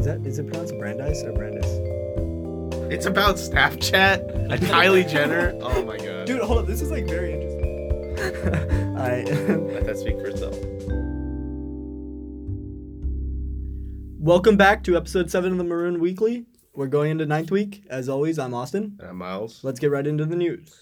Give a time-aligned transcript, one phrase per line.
[0.00, 1.66] Is that is it pronounced Brandeis or Brandis?
[2.90, 5.52] It's about Snapchat and Kylie Jenner.
[5.60, 6.26] Oh my god.
[6.26, 6.66] Dude, hold up.
[6.66, 8.96] This is like very interesting.
[8.96, 9.24] I
[9.74, 10.56] Let that speak for itself.
[14.18, 16.46] welcome back to episode seven of the Maroon Weekly.
[16.74, 17.84] We're going into ninth week.
[17.90, 18.96] As always, I'm Austin.
[19.00, 19.62] And I'm Miles.
[19.62, 20.80] Let's get right into the news.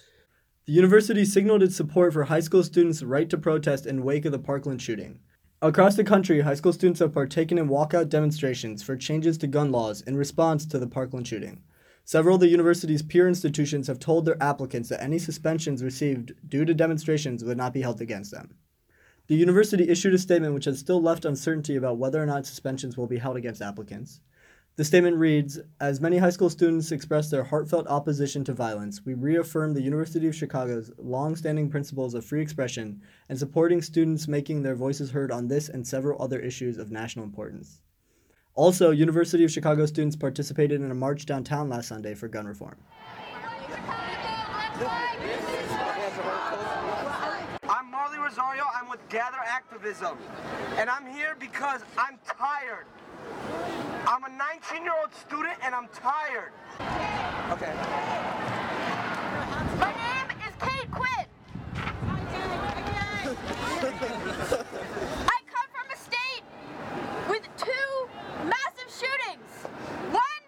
[0.67, 4.31] The university signaled its support for high school students' right to protest in wake of
[4.31, 5.19] the Parkland shooting.
[5.61, 9.73] Across the country, high school students have partaken in walkout demonstrations for changes to gun
[9.73, 11.65] laws in response to the Parkland shooting.
[12.05, 16.65] Several of the university's peer institutions have told their applicants that any suspensions received due
[16.65, 18.55] to demonstrations would not be held against them.
[19.27, 22.97] The university issued a statement which has still left uncertainty about whether or not suspensions
[22.97, 24.21] will be held against applicants.
[24.79, 29.15] The statement reads As many high school students express their heartfelt opposition to violence, we
[29.15, 34.63] reaffirm the University of Chicago's long standing principles of free expression and supporting students making
[34.63, 37.83] their voices heard on this and several other issues of national importance.
[38.55, 42.77] Also, University of Chicago students participated in a march downtown last Sunday for gun reform.
[47.69, 48.63] I'm Marley Rosario.
[48.73, 50.17] I'm with Gather Activism.
[50.77, 52.87] And I'm here because I'm tired.
[54.11, 56.53] I'm a 19 year old student and I'm tired.
[57.53, 57.75] Okay.
[59.79, 61.27] My name is Kate Quinn.
[65.29, 66.41] I come from a state
[67.29, 68.09] with two
[68.49, 69.69] massive shootings.
[70.11, 70.43] One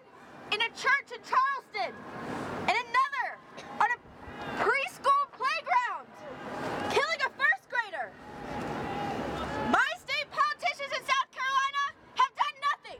[0.51, 1.93] in a church in Charleston,
[2.67, 3.37] and another
[3.79, 3.97] on a
[4.57, 6.07] preschool playground,
[6.89, 8.09] killing a first grader.
[9.69, 12.99] My state politicians in South Carolina have done nothing.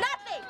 [0.00, 0.44] Nothing.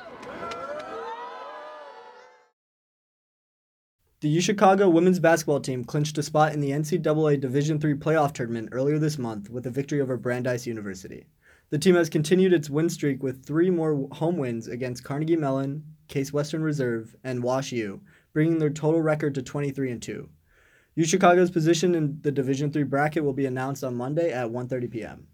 [4.21, 8.69] The UChicago women's basketball team clinched a spot in the NCAA Division III playoff tournament
[8.71, 11.25] earlier this month with a victory over Brandeis University.
[11.71, 15.83] The team has continued its win streak with three more home wins against Carnegie Mellon,
[16.07, 17.99] Case Western Reserve, and Wash U,
[18.31, 20.29] bringing their total record to 23 and 2.
[20.99, 25.27] UChicago's position in the Division III bracket will be announced on Monday at 1:30 p.m.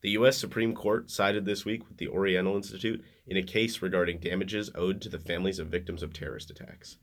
[0.00, 0.38] The U.S.
[0.38, 5.00] Supreme Court sided this week with the Oriental Institute in a case regarding damages owed
[5.00, 6.98] to the families of victims of terrorist attacks.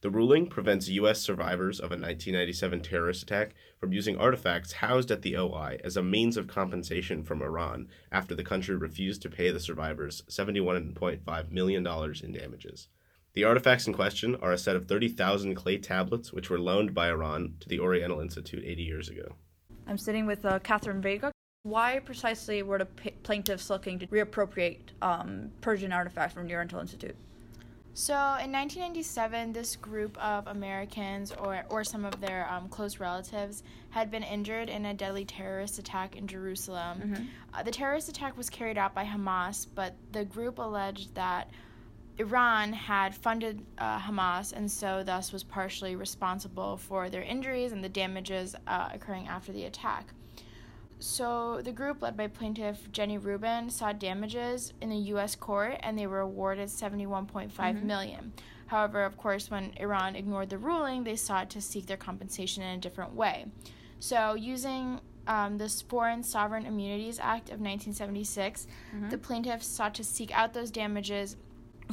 [0.00, 1.20] The ruling prevents U.S.
[1.20, 6.02] survivors of a 1997 terrorist attack from using artifacts housed at the OI as a
[6.02, 11.86] means of compensation from Iran after the country refused to pay the survivors $71.5 million
[11.86, 12.88] in damages.
[13.34, 17.08] The artifacts in question are a set of 30,000 clay tablets which were loaned by
[17.08, 19.34] Iran to the Oriental Institute 80 years ago.
[19.86, 21.33] I'm sitting with uh, Katherine Vega.
[21.64, 22.84] Why precisely were the
[23.22, 27.16] plaintiffs looking to reappropriate um, Persian artifacts from the Oriental Institute?
[27.94, 33.62] So in 1997, this group of Americans or, or some of their um, close relatives
[33.88, 37.30] had been injured in a deadly terrorist attack in Jerusalem.
[37.54, 41.48] Uh, the terrorist attack was carried out by Hamas, but the group alleged that
[42.18, 47.82] Iran had funded uh, Hamas and so thus was partially responsible for their injuries and
[47.82, 50.12] the damages uh, occurring after the attack.
[51.04, 55.36] So the group led by plaintiff Jenny Rubin sought damages in the U.S.
[55.36, 58.32] court, and they were awarded 71.5 million.
[58.68, 62.78] However, of course, when Iran ignored the ruling, they sought to seek their compensation in
[62.78, 63.44] a different way.
[64.00, 68.66] So, using um, this Foreign Sovereign Immunities Act of 1976,
[69.10, 71.36] the plaintiffs sought to seek out those damages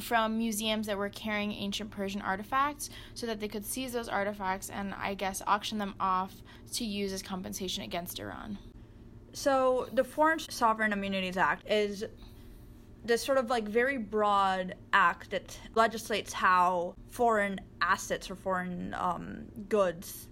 [0.00, 4.70] from museums that were carrying ancient Persian artifacts so that they could seize those artifacts
[4.70, 6.42] and, I guess, auction them off
[6.72, 8.56] to use as compensation against Iran.
[9.32, 12.04] So the Foreign Sovereign Immunities Act is
[13.04, 19.44] this sort of like very broad act that legislates how foreign assets or foreign um,
[19.68, 20.28] goods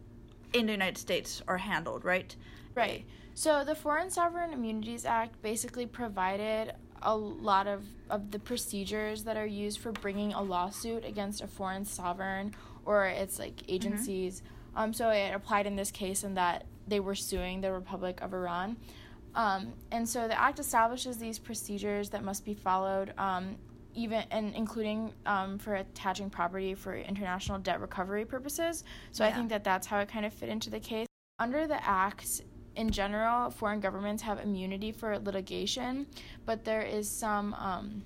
[0.52, 2.34] in the United States are handled, right?
[2.74, 3.04] Right.
[3.34, 9.36] So the Foreign Sovereign Immunities Act basically provided a lot of, of the procedures that
[9.36, 12.54] are used for bringing a lawsuit against a foreign sovereign
[12.84, 14.42] or its like agencies.
[14.76, 18.34] Um, so it applied in this case in that they were suing the Republic of
[18.34, 18.76] Iran.
[19.34, 23.56] Um, and so the act establishes these procedures that must be followed, um,
[23.94, 28.84] even and including um, for attaching property for international debt recovery purposes.
[29.12, 31.06] So I think that that's how it kind of fit into the case.
[31.38, 32.42] Under the act,
[32.76, 36.06] in general, foreign governments have immunity for litigation,
[36.44, 38.02] but there is some um,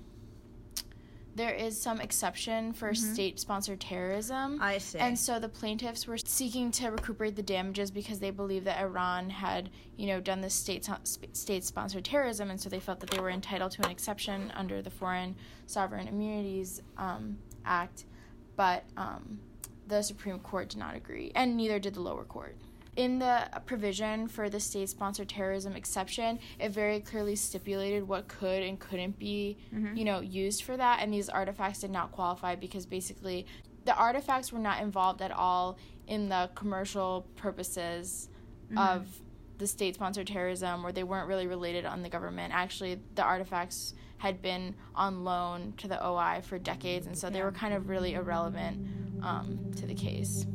[1.35, 4.57] there is some exception for state-sponsored terrorism.
[4.61, 4.99] I see.
[4.99, 9.29] And so the plaintiffs were seeking to recuperate the damages because they believe that Iran
[9.29, 10.87] had, you know, done this state
[11.33, 14.89] state-sponsored terrorism, and so they felt that they were entitled to an exception under the
[14.89, 15.35] Foreign
[15.67, 18.05] Sovereign Immunities um, Act.
[18.55, 19.39] but um,
[19.87, 22.55] the Supreme Court did not agree, and neither did the lower court.
[22.95, 28.63] In the provision for the state sponsored terrorism exception, it very clearly stipulated what could
[28.63, 29.57] and couldn't be,
[29.97, 33.45] you know, used for that, and these artifacts did not qualify because basically
[33.83, 35.77] the artifacts were not involved at all
[36.07, 38.29] in the commercial purposes
[38.77, 39.07] of
[39.57, 42.53] the state sponsored terrorism or they weren't really related on the government.
[42.53, 47.41] Actually, the artifacts had been on loan to the OI for decades, and so they
[47.43, 48.87] were kind of really irrelevant
[49.21, 50.45] um, to the case.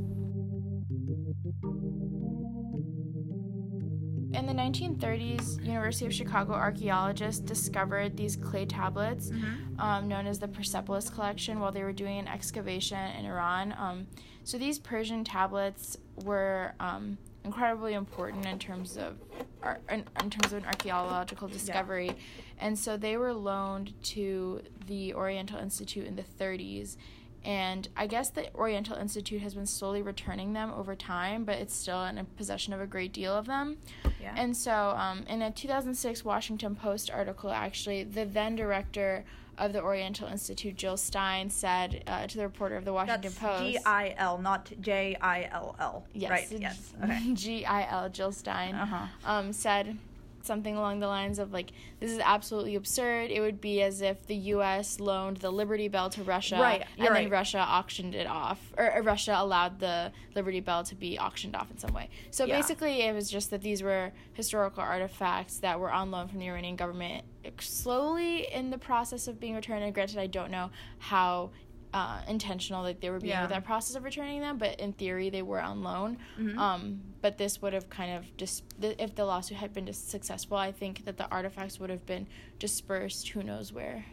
[4.41, 9.31] In the 1930s, University of Chicago archaeologists discovered these clay tablets
[9.79, 13.75] um, known as the Persepolis collection while they were doing an excavation in Iran.
[13.79, 14.07] Um,
[14.45, 19.19] so these Persian tablets were um, incredibly important in terms of
[19.63, 22.17] ar- in, in terms of an archaeological discovery,
[22.59, 26.97] and so they were loaned to the Oriental Institute in the 30s.
[27.45, 31.75] And I guess the Oriental Institute has been slowly returning them over time, but it's
[31.75, 33.79] still in possession of a great deal of them.
[34.21, 34.35] Yeah.
[34.37, 39.25] And so, um, in a 2006 Washington Post article, actually, the then director
[39.57, 43.39] of the Oriental Institute, Gil Stein, said uh, to the reporter of the Washington That's
[43.39, 43.63] Post.
[43.63, 46.05] G I L, not J I L L.
[46.15, 46.31] Yes.
[46.31, 46.47] Right.
[46.61, 46.93] Yes.
[47.03, 47.31] Okay.
[47.35, 49.07] G I L, Gil Stein, Uh-huh.
[49.25, 49.97] um, said
[50.43, 53.31] something along the lines of like, "This is absolutely absurd.
[53.31, 55.01] It would be as if the U.S.
[55.01, 57.31] loaned the Liberty Bell to Russia, Right, and then right.
[57.31, 61.71] Russia auctioned it off, or, or Russia allowed the Liberty Bell to be auctioned off
[61.71, 62.57] in some way." So Yeah.
[62.57, 66.49] basically, it was just that these were historical artifacts that were on loan from the
[66.49, 67.25] Iranian government,
[67.61, 69.85] slowly in the process of being returned.
[69.85, 71.51] And granted, I don't know how.
[71.93, 73.41] Uh, intentional like they were being Yeah.
[73.43, 76.57] with that process of returning them but in theory they were on loan Mm-hmm.
[76.57, 79.99] um, but this would have kind of dis- th- if the lawsuit had been dis-
[79.99, 82.29] successful i think that the artifacts would have been
[82.61, 84.05] dispersed who knows where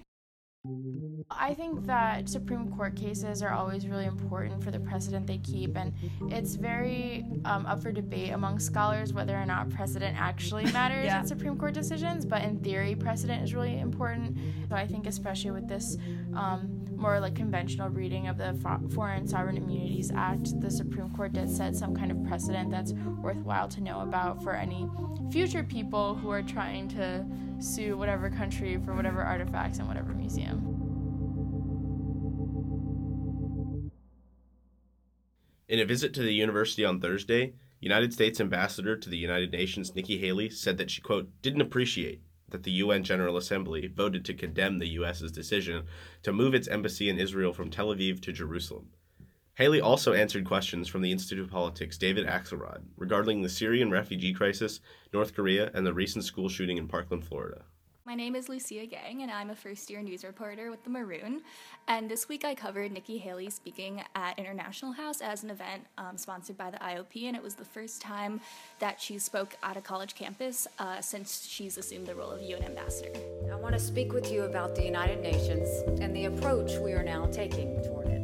[1.31, 5.77] I think that Supreme Court cases are always really important for the precedent they keep,
[5.77, 5.93] and
[6.29, 11.21] it's very um, up for debate among scholars whether or not precedent actually matters Yeah.
[11.21, 12.25] in Supreme Court decisions.
[12.25, 14.37] But in theory, precedent is really important.
[14.67, 15.97] So I think, especially with this
[16.35, 21.33] um, more like conventional reading of the Fo- Foreign Sovereign Immunities Act, the Supreme Court
[21.33, 24.89] did set some kind of precedent that's worthwhile to know about for any
[25.31, 27.25] future people who are trying to
[27.59, 30.73] sue whatever country for whatever artifacts in whatever museum.
[35.69, 39.93] In a visit to the university on Thursday, United States Ambassador to the United Nations
[39.93, 44.33] Nikki Haley said that she, quote, didn't appreciate that the UN General Assembly voted to
[44.33, 45.85] condemn the U.S.'s decision
[46.23, 48.89] to move its embassy in Israel from Tel Aviv to Jerusalem.
[49.55, 54.33] Haley also answered questions from the Institute of Politics' David Axelrod regarding the Syrian refugee
[54.33, 54.79] crisis,
[55.11, 57.65] North Korea, and the recent school shooting in Parkland, Florida.
[58.07, 61.41] My name is Lucia Geng, and I'm a first year news reporter with The Maroon.
[61.89, 66.15] And this week I covered Nikki Haley speaking at International House as an event um,
[66.15, 68.39] sponsored by the IOP, and it was the first time
[68.79, 72.63] that she spoke at a college campus uh, since she's assumed the role of UN
[72.63, 73.11] ambassador.
[73.51, 75.67] I want to speak with you about the United Nations
[75.99, 78.23] and the approach we are now taking toward it.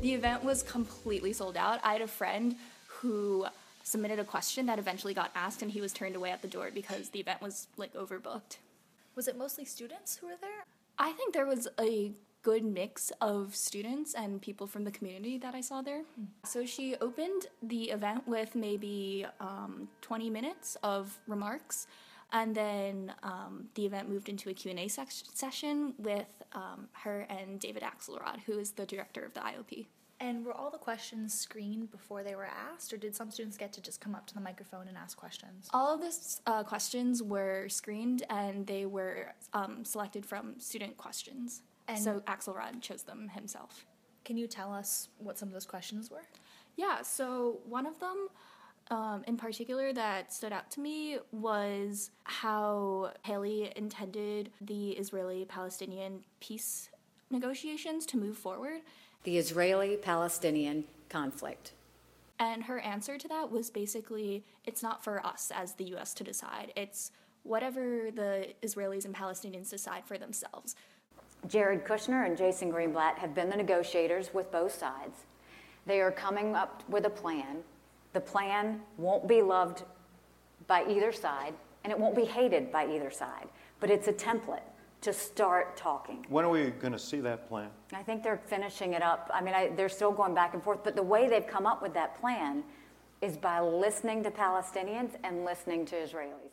[0.00, 1.80] The event was completely sold out.
[1.82, 2.54] I had a friend
[2.86, 3.46] who
[3.84, 6.70] submitted a question that eventually got asked, and he was turned away at the door
[6.74, 8.56] because the event was like overbooked.
[9.14, 10.64] Was it mostly students who were there?
[10.98, 15.54] I think there was a good mix of students and people from the community that
[15.54, 16.02] I saw there.
[16.44, 21.86] So she opened the event with maybe um, 20 minutes of remarks,
[22.32, 27.60] and then um, the event moved into a Q&A sec- session with um, her and
[27.60, 29.86] David Axelrod, who is the director of the IOP.
[30.20, 33.72] And were all the questions screened before they were asked, or did some students get
[33.74, 35.68] to just come up to the microphone and ask questions?
[35.72, 36.12] All of the
[36.46, 41.62] uh, questions were screened and they were um, selected from student questions.
[41.88, 43.86] And- so Axelrod chose them himself.
[44.24, 46.24] Can you tell us what some of those questions were?
[46.76, 48.28] Yeah, so one of them
[48.90, 56.24] um, in particular that stood out to me was how Haley intended the Israeli Palestinian
[56.40, 56.90] peace
[57.30, 58.80] negotiations to move forward.
[59.24, 61.72] The Israeli Palestinian conflict.
[62.38, 66.24] And her answer to that was basically it's not for us as the US to
[66.24, 67.10] decide, it's
[67.42, 70.76] whatever the Israelis and Palestinians decide for themselves.
[71.46, 75.20] Jared Kushner and Jason Greenblatt have been the negotiators with both sides.
[75.86, 77.58] They are coming up with a plan.
[78.14, 79.82] The plan won't be loved
[80.66, 81.52] by either side,
[81.82, 83.48] and it won't be hated by either side,
[83.80, 84.62] but it's a template
[85.04, 86.24] to start talking.
[86.28, 87.68] When are we going to see that plan?
[87.92, 89.30] I think they're finishing it up.
[89.32, 91.82] I mean, I, they're still going back and forth, but the way they've come up
[91.82, 92.64] with that plan
[93.20, 96.52] is by listening to Palestinians and listening to Israelis.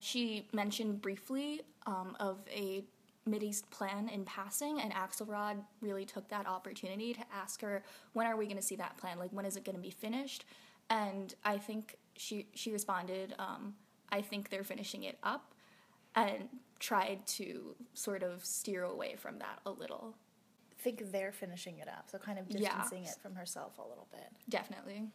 [0.00, 2.84] She mentioned briefly um, of a
[3.28, 8.36] Mideast plan in passing, and Axelrod really took that opportunity to ask her, when are
[8.36, 9.18] we going to see that plan?
[9.18, 10.44] Like, when is it going to be finished?
[10.90, 13.74] And I think she, she responded, um,
[14.10, 15.52] I think they're finishing it up,
[16.14, 20.14] and tried to sort of steer away from that a little.
[20.78, 22.58] I think they're finishing it up, so kind of Yeah.
[22.60, 24.32] distancing it from herself a little bit.
[24.48, 25.10] Definitely.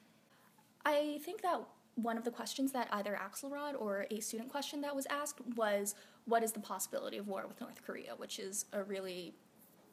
[0.85, 1.61] I think that
[1.95, 5.95] one of the questions that either Axelrod or a student question that was asked was
[6.25, 9.33] what is the possibility of war with North Korea, which is a really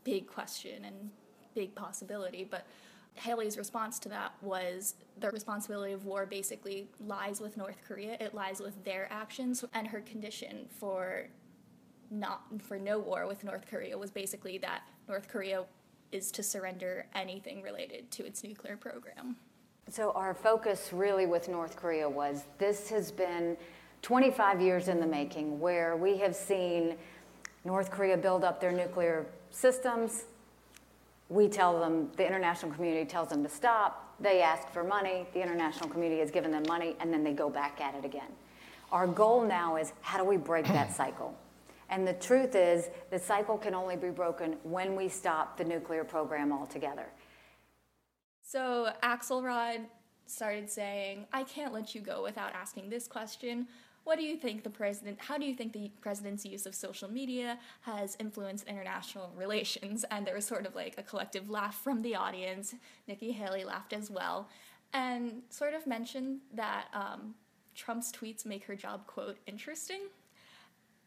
[0.03, 1.11] big question and
[1.55, 2.43] big possibility.
[2.45, 2.67] But
[3.15, 8.17] Haley's response to that was the responsibility of war basically lies with North Korea.
[8.19, 11.29] It lies with their actions, and her condition for
[12.11, 15.65] not for no war with North Korea was basically that North Korea
[16.13, 19.37] is to surrender anything related to its nuclear program.
[19.89, 23.57] So our focus really with North Korea was this has been
[24.03, 26.97] 25 years in the making where we have seen
[27.65, 30.25] North Korea build up their nuclear systems.
[31.29, 34.15] We tell them, the international community tells them to stop.
[34.21, 35.27] They ask for money.
[35.33, 38.31] The international community has given them money, and then they go back at it again.
[38.91, 41.37] Our goal now is how do we break that cycle?
[41.91, 46.05] And the truth is, the cycle can only be broken when we stop the nuclear
[46.05, 47.07] program altogether.
[48.43, 49.81] So Axelrod
[50.27, 53.67] started saying, I can't let you go without asking this question.
[54.05, 57.11] What do you think the president, how do you think the president's use of social
[57.11, 60.05] media has influenced international relations?
[60.11, 62.75] And there was sort of like a collective laugh from the audience.
[63.09, 64.49] Nikki Haley laughed as well
[64.93, 67.35] and sort of mentioned that um,
[67.75, 70.01] Trump's tweets make her job, quote, interesting.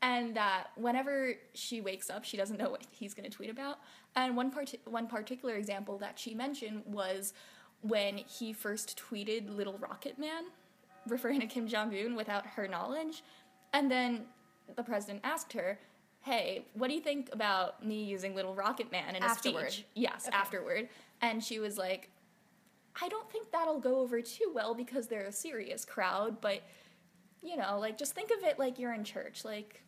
[0.04, 3.80] And that whenever she wakes up, she doesn't know what he's going to tweet about.
[4.18, 7.34] And one, part- one particular example that she mentioned was
[7.82, 10.44] when he first tweeted Little Rocket Man,
[11.08, 13.24] referring to Kim Jong un without her knowledge.
[13.72, 14.26] And then
[14.76, 15.80] the president asked her,
[16.22, 19.72] Hey, what do you think about me using Little Rocket Man in a Afterward.
[19.72, 19.86] speech?
[19.94, 20.88] Yes, afterward.
[21.22, 22.10] And she was like,
[23.02, 26.62] I don't think that'll go over too well because they're a serious crowd, but
[27.42, 29.44] you know, like just think of it like you're in church.
[29.44, 29.84] Like,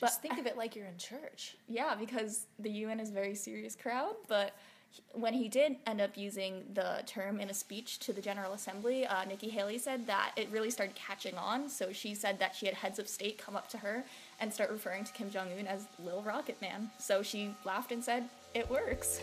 [0.00, 1.56] Just But- think of it like you're in church.
[1.68, 4.54] yeah, because the UN is a very serious crowd, but
[4.88, 8.52] he- when he did end up using the term in a speech to the General
[8.54, 11.68] Assembly, uh, Nikki Haley said that it really started catching on.
[11.68, 14.04] So she said that she had heads of state come up to her
[14.40, 16.90] and start referring to Kim Jong un as Little Rocket Man.
[16.98, 19.20] So she laughed and said, It works.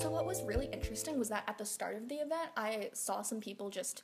[0.00, 3.22] So what was really interesting was that at the start of the event, I saw
[3.22, 4.02] some people just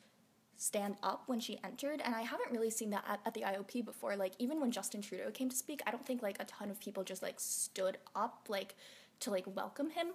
[0.62, 3.85] stand up when she entered, and I haven't really seen that at, at the IOP
[3.85, 4.14] before.
[4.16, 6.78] Like even when Justin Trudeau came to speak, I don't think like a ton of
[6.78, 8.76] people just like stood up like
[9.21, 10.09] to like welcome him.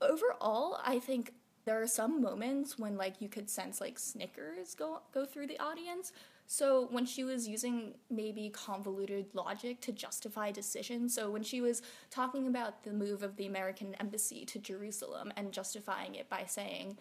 [0.00, 1.32] Overall, I think
[1.64, 5.58] there are some moments when like you could sense like snickers go go through the
[5.58, 6.12] audience.
[6.46, 11.82] So when she was using maybe convoluted logic to justify decisions, so when she was
[12.10, 16.98] talking about the move of the American embassy to Jerusalem and justifying it by saying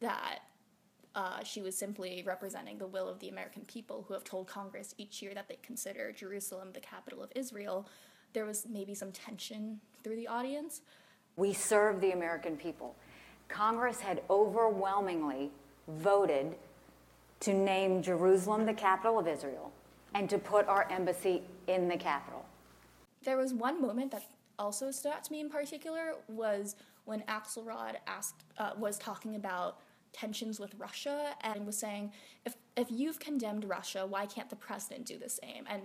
[0.00, 0.38] that
[1.16, 4.94] uh, she was simply representing the will of the American people who have told Congress
[4.98, 7.88] each year that they consider Jerusalem the capital of Israel,
[8.34, 10.82] there was maybe some tension through the audience.
[11.36, 12.94] We serve the American people.
[13.48, 15.50] Congress had overwhelmingly
[15.88, 16.54] voted
[17.40, 19.72] to name Jerusalem the capital of Israel
[20.14, 22.44] and to put our embassy in the capital.
[23.24, 24.24] There was one moment that
[24.58, 29.78] also stood out to me in particular was when Axelrod asked uh, was talking about
[30.16, 32.12] tensions with Russia and was saying
[32.44, 35.64] if if you've condemned Russia, why can't the president do the same?
[35.68, 35.82] And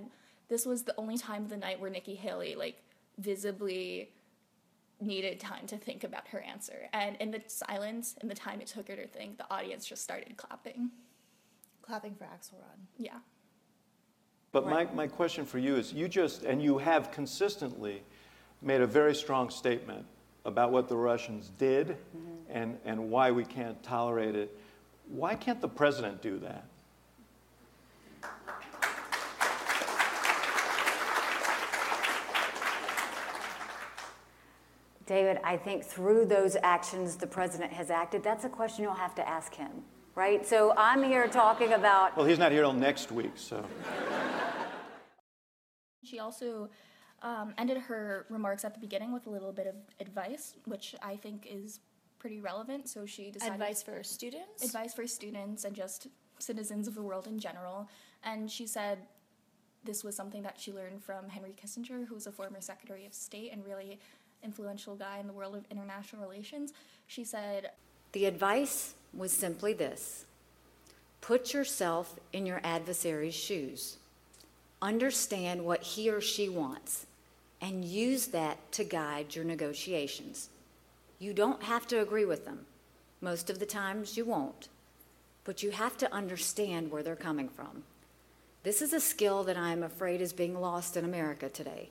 [0.50, 2.82] this was the only time of the night where Nikki Haley like
[3.18, 4.10] visibly
[5.00, 6.88] needed time to think about her answer.
[6.94, 10.04] And in the silence, in the time it took her to think, the audience just
[10.04, 10.92] started clapping.
[11.82, 12.80] Clapping for Axelrod.
[12.98, 13.18] Yeah.
[14.52, 18.04] But my, my question for you is you just, and you have consistently
[18.62, 20.06] made a very strong statement
[20.46, 22.41] about what the Russians did mm-hmm.
[22.52, 24.58] And, and why we can't tolerate it.
[25.08, 26.66] Why can't the president do that?
[35.06, 39.14] David, I think through those actions the president has acted, that's a question you'll have
[39.16, 39.84] to ask him,
[40.16, 40.48] right?
[40.48, 43.66] So I'm here talking about Well, he's not here till next week, so.
[46.04, 46.70] She also
[47.22, 51.18] um, ended her remarks at the beginning with a little bit of advice, which I
[51.18, 51.82] think is
[52.22, 52.88] pretty relevant.
[52.88, 54.64] So she decided Advice for students?
[54.64, 57.90] advice for students and just citizens of the world in general.
[58.24, 59.00] And she said
[59.84, 63.14] this was something that she learned from Henry Kissinger, who was a former Secretary of
[63.16, 64.00] State and really
[64.44, 66.74] influential guy in the world of international relations.
[67.08, 67.72] She said,
[68.12, 70.26] the advice was simply this
[71.22, 73.98] Put yourself in your adversary's shoes.
[74.80, 77.08] Understand what he or she wants
[77.60, 80.50] and use that to guide your negotiations.
[81.22, 82.66] You don't have to agree with them.
[83.22, 84.70] Most of the times you won't.
[85.44, 87.84] But you have to understand where they're coming from.
[88.64, 91.90] This is a skill that I am afraid is being lost in America today.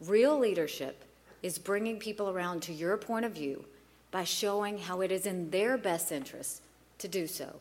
[0.00, 1.04] Real leadership
[1.42, 3.64] is bringing people around to your point of view
[4.12, 6.62] by showing how it is in their best interest
[6.98, 7.56] to do so.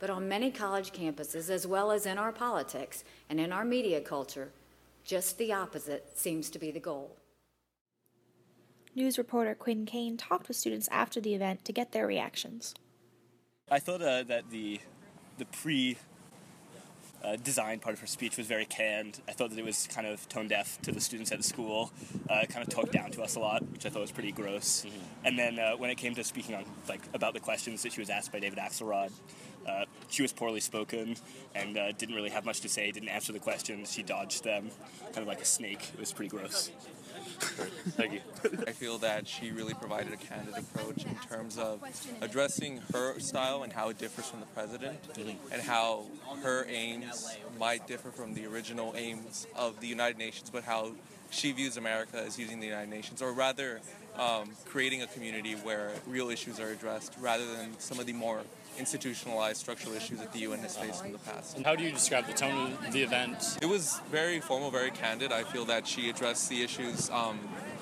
[0.00, 4.00] But on many college campuses, as well as in our politics and in our media
[4.00, 4.50] culture,
[5.04, 7.14] just the opposite seems to be the goal.
[8.94, 12.74] News reporter Quinn Kane talked with students after the event to get their reactions.
[13.70, 14.80] I thought uh, that the
[15.38, 15.96] the pre
[17.24, 19.20] uh, design part of her speech was very canned.
[19.28, 21.90] I thought that it was kind of tone deaf to the students at the school.
[22.28, 24.84] Uh, kind of talked down to us a lot, which I thought was pretty gross.
[24.84, 25.26] Mm-hmm.
[25.26, 28.00] And then uh, when it came to speaking on like about the questions that she
[28.00, 29.10] was asked by David Axelrod,
[29.66, 31.16] uh, she was poorly spoken
[31.54, 32.90] and uh, didn't really have much to say.
[32.90, 33.92] Didn't answer the questions.
[33.92, 34.70] She dodged them,
[35.06, 35.90] kind of like a snake.
[35.94, 36.70] It was pretty gross.
[37.22, 38.20] Thank you.
[38.66, 41.80] I feel that she really provided a candid approach in terms of
[42.20, 44.98] addressing her style and how it differs from the president,
[45.52, 46.06] and how
[46.42, 50.92] her aims might differ from the original aims of the United Nations, but how
[51.30, 53.80] she views America as using the United Nations, or rather
[54.18, 58.42] um, creating a community where real issues are addressed rather than some of the more
[58.78, 61.56] institutionalized structural issues that the UN has faced in the past.
[61.56, 63.58] And how do you describe the tone of the event?
[63.60, 65.32] It was very formal, very candid.
[65.32, 67.10] I feel that she addressed the issues.
[67.10, 67.38] Um,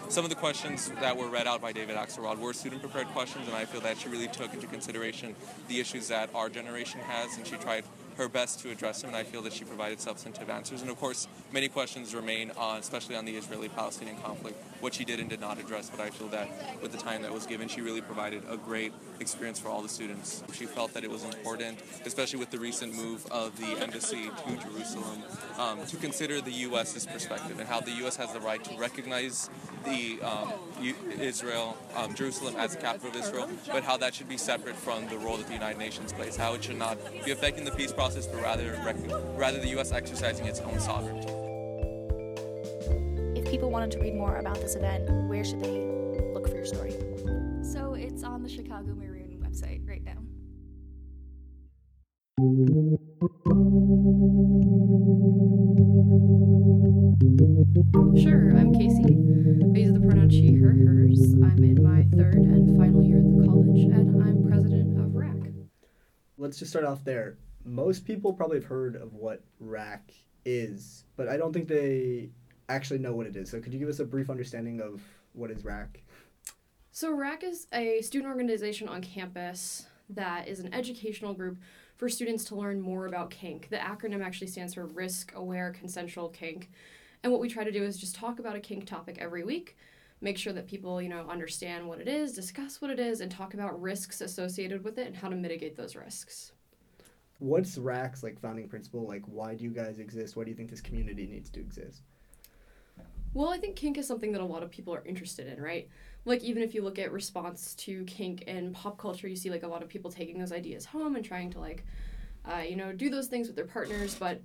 [0.08, 3.46] some of the questions that were read out by David Axelrod were student prepared questions,
[3.46, 5.36] and I feel that she really took into consideration
[5.68, 7.84] the issues that our generation has, and she tried
[8.16, 10.82] her best to address them, and I feel that she provided substantive answers.
[10.82, 15.20] And of course, many questions remain on, especially on the Israeli-Palestinian conflict, what she did
[15.20, 15.90] and did not address.
[15.90, 16.48] But I feel that
[16.82, 19.88] with the time that was given, she really provided a great experience for all the
[19.88, 20.42] students.
[20.52, 24.56] She felt that it was important, especially with the recent move of the embassy to
[24.56, 25.22] Jerusalem,
[25.58, 28.16] um, to consider the U.S.'s perspective and how the U.S.
[28.16, 29.50] has the right to recognize
[29.84, 30.52] the um,
[31.20, 35.08] Israel, um, Jerusalem as the capital of Israel, but how that should be separate from
[35.08, 36.36] the role that the United Nations plays.
[36.36, 38.78] How it should not be affecting the peace process, but rather
[39.36, 39.92] rather the U.S.
[39.92, 41.28] exercising its own sovereignty.
[43.38, 45.80] If people wanted to read more about this event, where should they
[46.32, 46.92] look for your story?
[47.62, 50.20] So it's on the Chicago Maroon website right now.
[58.16, 59.19] Sure, I'm KC.
[60.30, 61.34] She, her, hers.
[61.34, 65.52] I'm in my third and final year at the college, and I'm president of RACK.
[66.38, 67.36] Let's just start off there.
[67.64, 70.12] Most people probably have heard of what RACK
[70.44, 72.30] is, but I don't think they
[72.68, 73.50] actually know what it is.
[73.50, 76.00] So could you give us a brief understanding of what is RACK?
[76.92, 81.58] So, RACK is a student organization on campus that is an educational group
[81.96, 83.68] for students to learn more about kink.
[83.68, 86.70] The acronym actually stands for Risk Aware Consensual Kink.
[87.22, 89.76] And what we try to do is just talk about a kink topic every week,
[90.20, 93.30] make sure that people, you know, understand what it is, discuss what it is, and
[93.30, 96.52] talk about risks associated with it and how to mitigate those risks.
[97.38, 99.06] What's RACK's like founding principle?
[99.06, 100.36] Like why do you guys exist?
[100.36, 102.02] Why do you think this community needs to exist?
[103.32, 105.88] Well, I think kink is something that a lot of people are interested in, right?
[106.24, 109.62] Like even if you look at response to kink in pop culture, you see like
[109.62, 111.86] a lot of people taking those ideas home and trying to like,
[112.44, 114.16] uh, you know, do those things with their partners.
[114.16, 114.42] But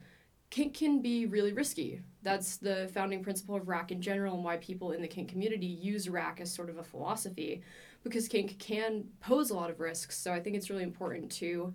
[0.55, 1.99] kink can be really risky.
[2.23, 5.65] That's the founding principle of RACK in general, and why people in the kink community
[5.65, 7.61] use RACK as sort of a philosophy,
[8.05, 10.17] because kink can pose a lot of risks.
[10.17, 11.73] So I think it's really important to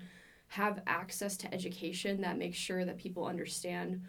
[0.49, 4.01] have access to education that makes sure that people understand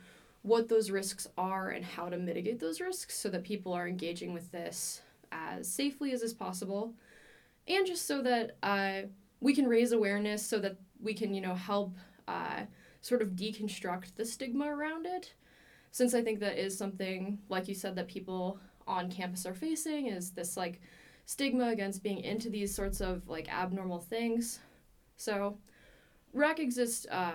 [0.44, 4.34] what those risks are and how to mitigate those risks so that people are engaging
[4.34, 5.02] with this
[5.34, 6.94] as safely as is possible
[7.68, 9.02] and just so that uh,
[9.42, 11.96] we can raise awareness so that we can you know help
[12.28, 12.62] uh,
[13.02, 15.34] sort of deconstruct the stigma around it
[15.92, 20.08] since i think that is something like you said that people on campus are facing
[20.08, 20.82] is this like
[21.26, 24.60] stigma against being into these sorts of like abnormal things
[25.18, 25.58] so
[26.34, 27.34] RACK exists uh,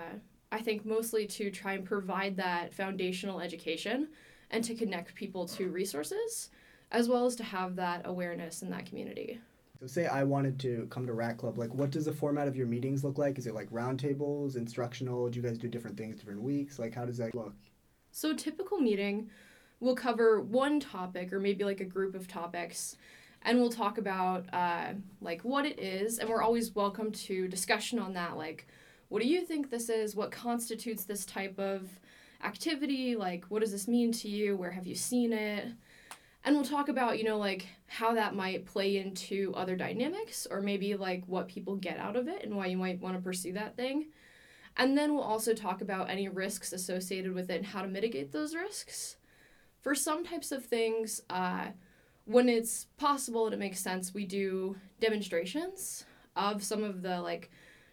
[0.52, 4.08] I think mostly to try and provide that foundational education
[4.50, 6.50] and to connect people to resources,
[6.92, 9.40] as well as to have that awareness in that community.
[9.80, 12.56] So say I wanted to come to Rat Club, like what does the format of
[12.56, 13.38] your meetings look like?
[13.38, 15.28] Is it like roundtables, instructional?
[15.28, 16.78] Do you guys do different things different weeks?
[16.78, 17.54] Like how does that look?
[18.10, 19.28] So typical meeting
[19.80, 22.96] will cover one topic or maybe like a group of topics
[23.42, 27.98] and we'll talk about uh, like what it is and we're always welcome to discussion
[27.98, 28.66] on that like
[29.08, 30.16] what do you think this is?
[30.16, 31.88] What constitutes this type of
[32.42, 33.16] activity?
[33.16, 34.56] Like, what does this mean to you?
[34.56, 35.68] Where have you seen it?
[36.46, 40.60] And we'll talk about, you know, like how that might play into other dynamics or
[40.60, 43.52] maybe like what people get out of it and why you might want to pursue
[43.54, 44.06] that thing.
[44.76, 48.30] And then we'll also talk about any risks associated with it and how to mitigate
[48.30, 49.16] those risks.
[49.80, 51.66] For some types of things, uh,
[52.26, 56.04] when it's possible and it makes sense, we do demonstrations
[56.36, 57.50] of some of the like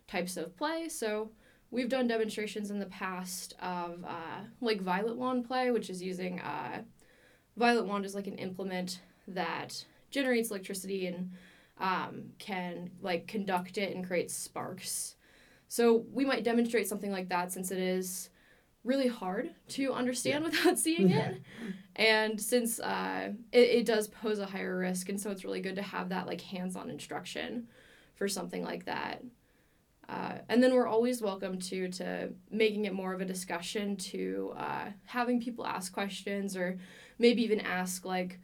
[0.08, 0.89] types of play.
[0.89, 1.32] So
[1.72, 6.39] we've done demonstrations in the past of uh, like Violet Wand play, which is using
[6.39, 6.84] uh,
[7.58, 11.32] Violet Wand is like an implement that generates electricity and
[11.80, 15.16] um, can like conduct it and create sparks.
[15.68, 18.30] So we might demonstrate something like that since it is
[18.84, 20.50] really hard to understand yeah.
[20.50, 21.42] without seeing it.
[21.96, 25.76] and since uh, it, it does pose a higher risk, and so it's really good
[25.76, 27.68] to have that like hands on instruction
[28.16, 29.24] for something like that.
[30.10, 34.54] Uh, and then we're always welcome to to making it more of a discussion to
[34.58, 36.78] uh, having people ask questions or
[37.19, 38.39] maybe even ask like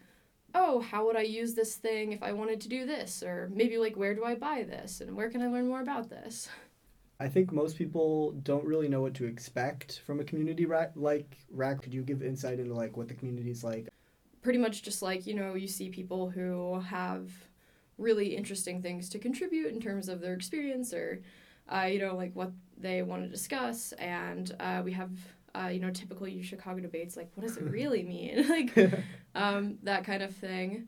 [0.56, 3.24] oh how would i use this thing if i wanted to do this?
[3.24, 5.02] Or maybe like where do i buy this?
[5.02, 6.50] And where can i learn more about this?
[7.22, 11.38] I think most people don't really know what to expect from a community RACK like
[11.52, 11.82] RACK.
[11.82, 13.90] Could you give insight into like what the community is like?
[14.42, 17.30] Pretty much just like you know you see people who have
[17.98, 21.22] really interesting things to contribute in terms of their experience or
[21.72, 23.92] uh, you know, like what they want to discuss.
[23.94, 25.12] And uh, we have,
[25.56, 28.48] uh, you know, typical U Chicago debates like, what does it really mean?
[28.50, 28.76] like
[29.36, 30.88] um, that kind of thing.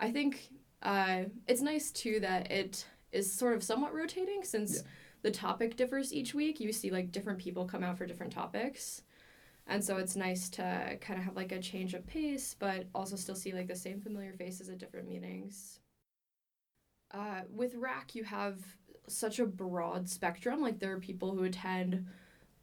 [0.00, 0.48] I think
[0.82, 4.82] uh, it's nice too that it is sort of somewhat rotating since yeah.
[5.22, 6.60] the topic differs each week.
[6.60, 9.02] You see like different people come out for different topics.
[9.66, 13.14] And so it's nice to kind of have like a change of pace, but also
[13.14, 15.78] still see like the same familiar faces at different meetings.
[17.12, 18.58] Uh, with RACK, you have
[19.06, 20.60] such a broad spectrum.
[20.60, 22.06] Like there are people who attend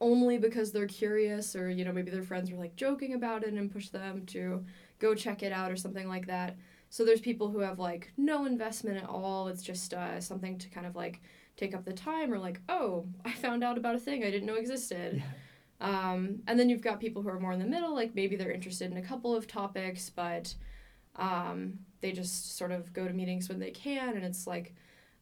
[0.01, 3.53] only because they're curious or you know maybe their friends were like joking about it
[3.53, 4.63] and push them to
[4.99, 6.57] go check it out or something like that.
[6.89, 9.47] So there's people who have like no investment at all.
[9.47, 11.21] It's just uh, something to kind of like
[11.57, 14.47] take up the time or like oh I found out about a thing I didn't
[14.47, 15.17] know existed.
[15.17, 15.23] Yeah.
[15.81, 18.51] Um, and then you've got people who are more in the middle, like maybe they're
[18.51, 20.53] interested in a couple of topics, but
[21.15, 24.73] um, they just sort of go to meetings when they can, and it's like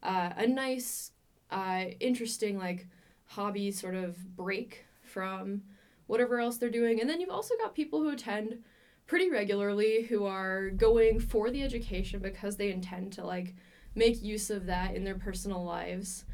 [0.01, 1.11] uh, a nice,
[1.51, 2.87] uh, interesting like
[3.27, 5.61] hobby sort of break from
[6.07, 6.99] whatever else they're doing.
[6.99, 8.63] And then you've also got people who attend
[9.05, 13.55] pretty regularly who are going for the education because they intend to like
[13.95, 16.25] make use of that in their personal lives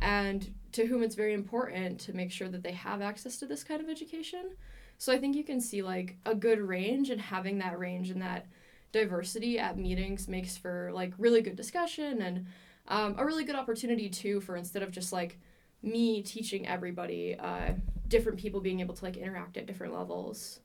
[0.00, 3.62] and to whom it's very important to make sure that they have access to this
[3.62, 4.50] kind of education.
[4.98, 8.22] So I think you can see like a good range and having that range and
[8.22, 8.46] that
[8.92, 12.46] diversity at meetings makes for like really good discussion and
[12.88, 15.38] um, a really good opportunity too for instead of just like
[15.82, 17.72] me teaching everybody, uh,
[18.08, 20.60] different people being able to like interact at different levels.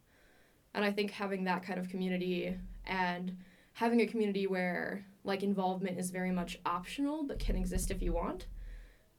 [0.74, 3.36] And I think having that kind of community and
[3.74, 8.14] having a community where like involvement is very much optional but can exist if you
[8.14, 8.48] want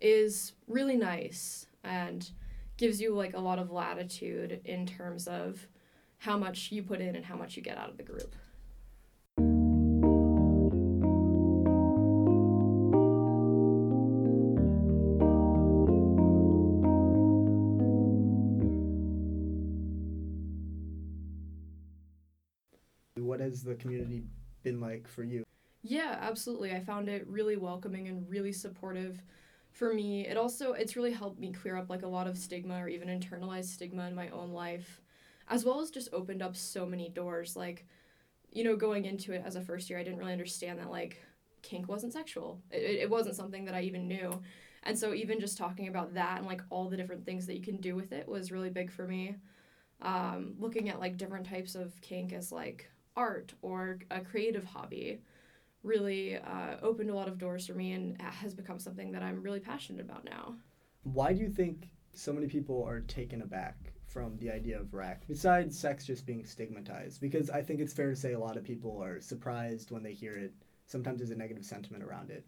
[0.01, 2.31] is really nice and
[2.77, 5.67] gives you like a lot of latitude in terms of
[6.19, 8.35] how much you put in and how much you get out of the group.
[23.69, 24.25] The community
[24.63, 25.45] been like for you?
[25.83, 26.73] Yeah, absolutely.
[26.73, 29.23] I found it really welcoming and really supportive
[29.73, 30.27] for me.
[30.27, 33.09] It also it's really helped me clear up like a lot of stigma or even
[33.09, 35.01] internalized stigma in my own life,
[35.49, 37.55] as well as just opened up so many doors.
[37.55, 37.87] Like,
[38.51, 41.23] you know, going into it as a first year, I didn't really understand that like
[41.63, 42.61] kink wasn't sexual.
[42.71, 44.43] It, it wasn't something that I even knew.
[44.83, 47.63] And so even just talking about that and like all the different things that you
[47.63, 49.37] can do with it was really big for me.
[50.01, 55.21] Um, looking at like different types of kink as like art or a creative hobby
[55.83, 59.43] really uh, opened a lot of doors for me and has become something that I'm
[59.43, 60.55] really passionate about now.
[61.03, 63.77] Why do you think so many people are taken aback
[64.07, 67.21] from the idea of RACK, besides sex just being stigmatized?
[67.21, 70.13] Because I think it's fair to say a lot of people are surprised when they
[70.13, 70.53] hear it.
[70.87, 72.47] Sometimes there's a negative sentiment around it.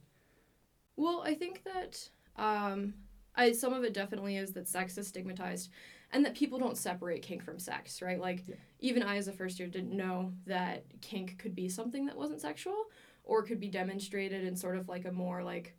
[0.96, 2.94] Well, I think that um,
[3.34, 5.70] I, some of it definitely is that sex is stigmatized
[6.12, 8.20] and that people don't separate kink from sex, right?
[8.20, 8.56] Like yeah.
[8.80, 12.40] even I as a first year didn't know that kink could be something that wasn't
[12.40, 12.86] sexual
[13.24, 15.76] or could be demonstrated in sort of like a more like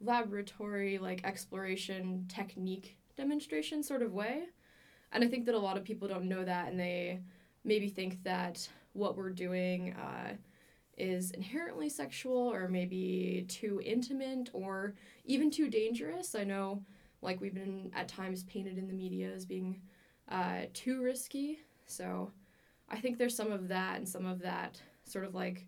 [0.00, 4.44] laboratory like exploration technique demonstration sort of way.
[5.12, 7.20] And I think that a lot of people don't know that and they
[7.62, 10.34] maybe think that what we're doing uh,
[10.96, 16.34] is inherently sexual or maybe too intimate or even too dangerous.
[16.34, 16.82] I know
[17.24, 19.80] like we've been at times painted in the media as being
[20.28, 21.58] uh, too risky.
[21.86, 22.30] So
[22.88, 25.66] I think there's some of that and some of that sort of like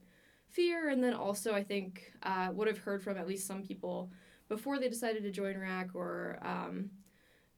[0.48, 0.88] fear.
[0.88, 4.10] And then also, I think uh, what I've heard from at least some people
[4.48, 6.90] before they decided to join RACK or um,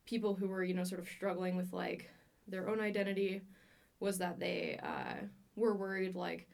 [0.06, 2.10] people who were, you know, sort of struggling with like
[2.46, 3.42] their own identity
[4.00, 6.48] was that they uh, were worried like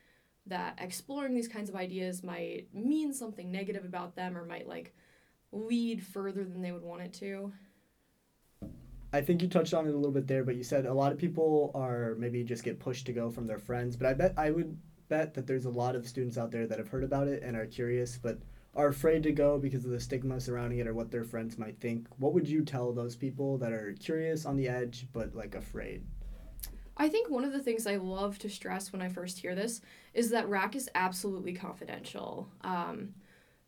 [0.47, 4.95] that exploring these kinds of ideas might mean something negative about them or might like
[5.55, 7.53] lead further than they would want it to.
[9.13, 11.13] I think you touched on it a little bit there, but you said a lot
[11.13, 13.97] of people are maybe just get pushed to go from their friends.
[13.97, 14.77] But I bet I would
[15.09, 17.57] bet that there's a lot of students out there that have heard about it and
[17.57, 18.39] are curious, but
[18.75, 21.79] are afraid to go because of the stigma surrounding it or what their friends might
[21.79, 22.09] think.
[22.19, 26.05] What would you tell those people that are curious on the edge but like afraid?
[26.97, 29.81] I think one of the things I love to stress when I first hear this
[30.13, 32.49] is that RACK is absolutely confidential.
[32.63, 33.15] Um,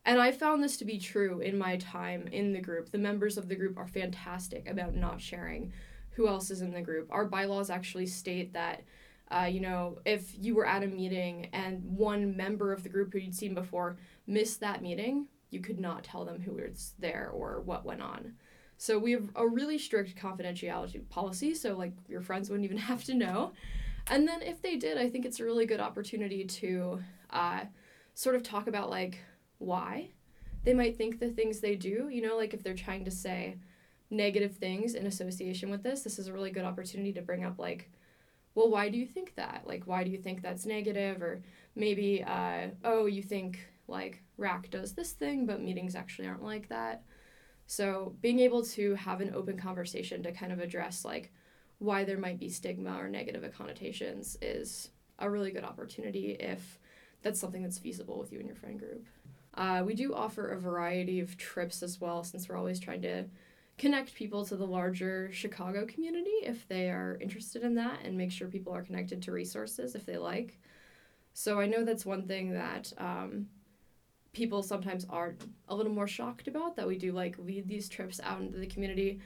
[0.06, 2.92] and I found this to be true in my time in the group.
[2.92, 5.72] The members of the group are fantastic about not sharing
[6.10, 7.08] who else is in the group.
[7.10, 8.84] Our bylaws actually state that,
[9.32, 13.12] uh, you know, if you were at a meeting and one member of the group
[13.12, 17.30] who you'd seen before missed that meeting, you could not tell them who was there
[17.34, 18.34] or what went on.
[18.78, 23.02] So we have a really strict confidentiality policy, so like your friends wouldn't even have
[23.04, 23.54] to know.
[24.06, 27.62] And then if they did, I think it's a really good opportunity to uh,
[28.14, 29.18] sort of talk about like
[29.58, 30.10] why
[30.64, 32.08] they might think the things they do.
[32.10, 33.56] You know, like if they're trying to say
[34.10, 37.58] negative things in association with this, this is a really good opportunity to bring up
[37.58, 37.90] like,
[38.54, 39.62] well, why do you think that?
[39.66, 41.22] Like, why do you think that's negative?
[41.22, 41.42] Or
[41.74, 46.68] maybe, uh, oh, you think like RACK does this thing, but meetings actually aren't like
[46.68, 47.02] that.
[47.66, 51.32] So being able to have an open conversation to kind of address like
[51.78, 56.78] why there might be stigma or negative connotations is a really good opportunity if
[57.22, 59.06] that's something that's feasible with you and your friend group.
[59.56, 63.24] Uh, we do offer a variety of trips as well, since we're always trying to
[63.78, 68.32] connect people to the larger Chicago community if they are interested in that and make
[68.32, 70.58] sure people are connected to resources if they like.
[71.34, 73.46] So I know that's one thing that um,
[74.32, 75.34] people sometimes are
[75.68, 78.66] a little more shocked about that we do like lead these trips out into the
[78.66, 79.20] community.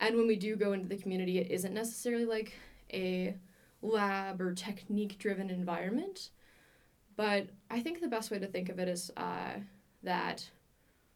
[0.00, 2.52] And when we do go into the community, it isn't necessarily like
[2.92, 3.34] a
[3.80, 6.30] lab or technique driven environment.
[7.16, 9.54] But I think the best way to think of it is uh,
[10.02, 10.48] that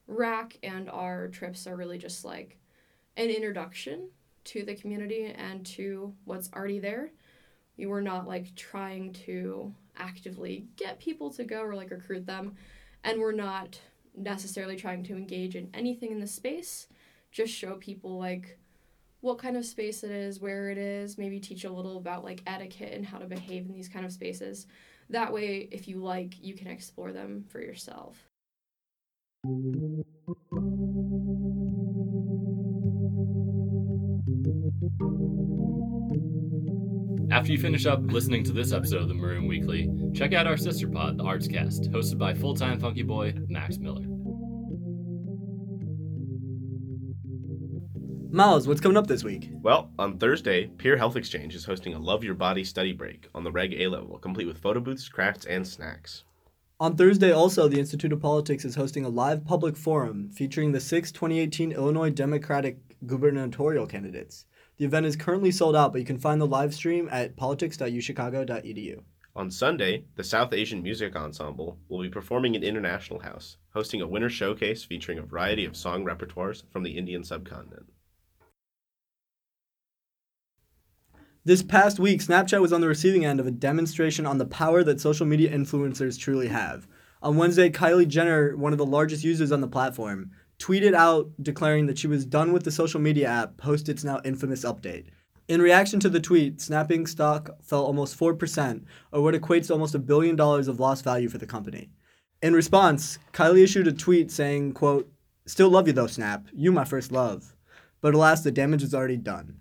[0.06, 2.58] RACK and our trips are really just like
[3.16, 4.08] an introduction
[4.44, 7.10] to the community and to what's already there.
[7.76, 12.56] We were not like trying to actively get people to go or like recruit them.
[13.04, 13.78] And we're not
[14.16, 16.88] necessarily trying to engage in anything in the space.
[17.30, 18.58] Just show people like
[19.20, 21.18] what kind of space it is where it is.
[21.18, 24.12] Maybe teach a little about like etiquette and how to behave in these kind of
[24.12, 24.66] spaces
[25.10, 28.16] that way if you like you can explore them for yourself
[37.32, 40.56] After you finish up listening to this episode of the Maroon Weekly, check out our
[40.56, 44.09] sister pod, The Artscast, hosted by full time funky boy Max Miller.
[48.32, 49.50] Miles, what's coming up this week?
[49.60, 53.42] Well, on Thursday, Peer Health Exchange is hosting a Love Your Body study break on
[53.42, 56.22] the Reg A level, complete with photo booths, crafts, and snacks.
[56.78, 60.78] On Thursday, also, the Institute of Politics is hosting a live public forum featuring the
[60.78, 64.44] six 2018 Illinois Democratic gubernatorial candidates.
[64.76, 69.02] The event is currently sold out, but you can find the live stream at politics.uchicago.edu.
[69.34, 74.06] On Sunday, the South Asian Music Ensemble will be performing at International House, hosting a
[74.06, 77.86] winter showcase featuring a variety of song repertoires from the Indian subcontinent.
[81.42, 84.84] This past week, Snapchat was on the receiving end of a demonstration on the power
[84.84, 86.86] that social media influencers truly have.
[87.22, 91.86] On Wednesday, Kylie Jenner, one of the largest users on the platform, tweeted out declaring
[91.86, 95.06] that she was done with the social media app post its now infamous update.
[95.48, 99.94] In reaction to the tweet, snapping stock fell almost 4%, or what equates to almost
[99.94, 101.88] a billion dollars of lost value for the company.
[102.42, 105.10] In response, Kylie issued a tweet saying, quote,
[105.46, 106.48] Still love you though, Snap.
[106.52, 107.56] You my first love.
[108.02, 109.59] But alas, the damage is already done.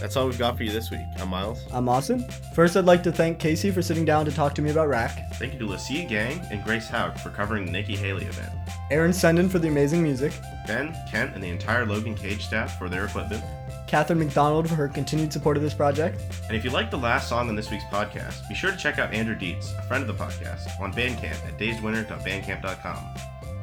[0.00, 1.00] That's all we've got for you this week.
[1.18, 1.64] I'm Miles.
[1.72, 2.24] I'm Austin.
[2.54, 5.18] First, I'd like to thank KC for sitting down to talk to me about RACK.
[5.34, 8.52] Thank you to Lucia Geng and Grace Hauck for covering the Nikki Haley event.
[8.90, 10.32] Aaron Cendan for the amazing music.
[10.66, 13.42] Ben, Kent, and the entire Logan Cage staff for their equipment.
[13.88, 16.20] Catherine McDonald for her continued support of this project.
[16.46, 18.98] And if you liked the last song on this week's podcast, be sure to check
[18.98, 23.04] out Andrew Dietz, a friend of the podcast, on Bandcamp at dazedwinter.bandcamp.com.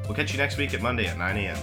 [0.05, 1.57] We'll catch you next week at Monday at 9 a.m.